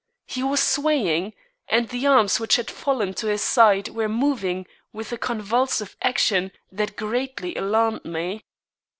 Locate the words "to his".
3.13-3.43